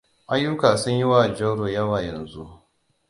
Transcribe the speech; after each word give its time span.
Ayyuka 0.33 0.67
sun 0.81 0.97
yiwa 0.99 1.21
Jauroa 1.35 1.73
yawa 1.75 1.97
yanzu. 2.07 2.43